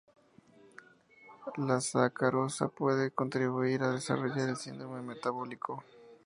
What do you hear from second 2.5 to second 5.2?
puede contribuir a desarrollar el síndrome